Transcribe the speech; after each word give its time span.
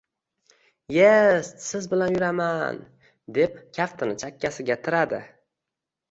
—Yest, 0.95 1.59
siz 1.65 1.83
bilan 1.91 2.15
yuraman!— 2.15 2.79
deb 3.37 3.59
kaftini 3.79 4.15
chakkasiga 4.23 4.79
tiradi. 4.89 5.21